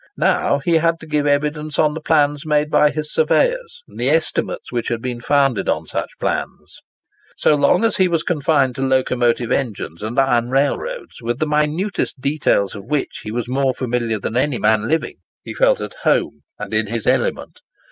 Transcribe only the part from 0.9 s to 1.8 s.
to give evidence